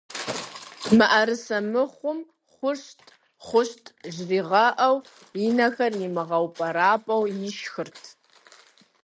МыӀэрысэ 0.97 1.57
мыхъум 1.71 2.19
«хъущт, 2.55 2.99
хъущт» 3.45 3.83
жригъэӏэу, 4.13 4.97
и 5.45 5.49
нэхэр 5.57 5.93
имыгъэупӏэрапӏэу 6.05 7.23
ишхырт. 7.47 8.01